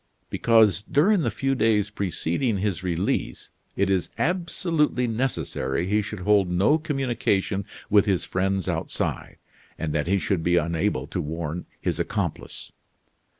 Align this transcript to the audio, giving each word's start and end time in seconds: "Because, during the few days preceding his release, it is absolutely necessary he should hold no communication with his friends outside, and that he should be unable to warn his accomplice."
"Because, 0.31 0.81
during 0.81 1.21
the 1.21 1.29
few 1.29 1.53
days 1.53 1.91
preceding 1.91 2.57
his 2.57 2.81
release, 2.81 3.49
it 3.75 3.87
is 3.87 4.09
absolutely 4.17 5.05
necessary 5.05 5.85
he 5.85 6.01
should 6.01 6.21
hold 6.21 6.49
no 6.49 6.79
communication 6.79 7.65
with 7.87 8.07
his 8.07 8.23
friends 8.25 8.67
outside, 8.67 9.37
and 9.77 9.93
that 9.93 10.07
he 10.07 10.17
should 10.17 10.41
be 10.41 10.57
unable 10.57 11.05
to 11.05 11.21
warn 11.21 11.67
his 11.79 11.99
accomplice." 11.99 12.71